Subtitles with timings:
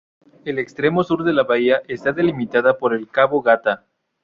[0.45, 3.85] El extremo sur de la bahía está delimitada por el cabo Gata.